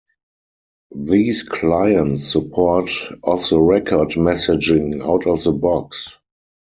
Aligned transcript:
These 0.95 1.43
clients 1.43 2.25
support 2.25 2.89
Off-the-Record 3.23 4.09
Messaging 4.13 4.99
out 5.07 5.27
of 5.27 5.43
the 5.43 5.51
box. 5.51 6.17